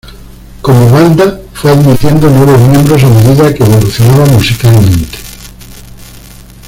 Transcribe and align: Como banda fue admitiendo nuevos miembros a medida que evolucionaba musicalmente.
Como 0.63 0.89
banda 0.89 1.39
fue 1.53 1.69
admitiendo 1.69 2.27
nuevos 2.27 2.59
miembros 2.67 3.03
a 3.03 3.07
medida 3.07 3.53
que 3.53 3.63
evolucionaba 3.63 4.25
musicalmente. 4.25 5.19